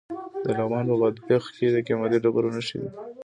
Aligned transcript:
د 0.43 0.45
لغمان 0.57 0.85
په 0.89 0.95
بادپخ 1.01 1.43
کې 1.55 1.65
د 1.71 1.77
قیمتي 1.87 2.17
ډبرو 2.23 2.53
نښې 2.55 2.77
دي. 2.81 2.89